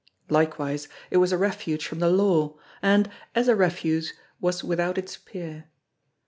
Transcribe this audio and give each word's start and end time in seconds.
Likewise, 0.29 0.87
it 1.11 1.17
was 1.17 1.31
a 1.31 1.37
refuge 1.37 1.85
from 1.85 1.99
the 1.99 2.09
law, 2.09 2.55
and, 2.81 3.07
as 3.35 3.47
a 3.47 3.55
refuge, 3.55 4.15
was 4.39 4.63
without 4.63 4.97
its 4.97 5.15
peer. 5.15 5.65